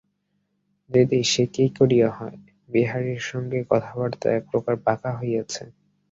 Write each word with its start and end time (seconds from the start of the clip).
দিদি, 0.91 1.21
সে 1.23 1.43
কী 1.53 1.65
করিয়া 1.77 2.09
হয়–বিহারীর 2.17 3.21
সঙ্গে 3.29 3.59
কথাবার্তা 3.71 4.27
একপ্রকার 4.31 4.75
পাকা 4.85 5.11
হইয়াছে। 5.19 5.63